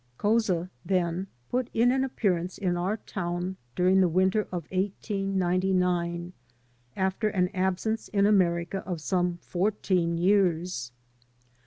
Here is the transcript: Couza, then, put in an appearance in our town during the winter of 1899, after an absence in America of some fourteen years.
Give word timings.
Couza, 0.17 0.71
then, 0.83 1.27
put 1.51 1.69
in 1.75 1.91
an 1.91 2.03
appearance 2.03 2.57
in 2.57 2.75
our 2.75 2.97
town 2.97 3.55
during 3.75 4.01
the 4.01 4.07
winter 4.09 4.47
of 4.51 4.63
1899, 4.71 6.33
after 6.95 7.29
an 7.29 7.49
absence 7.49 8.07
in 8.07 8.25
America 8.25 8.79
of 8.87 8.99
some 8.99 9.37
fourteen 9.43 10.17
years. 10.17 10.91